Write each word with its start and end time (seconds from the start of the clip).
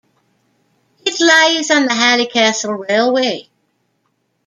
It 1.05 1.19
lies 1.21 1.69
on 1.69 1.85
the 1.85 1.93
Halle-Kassel 1.93 2.87
railway. 2.89 3.49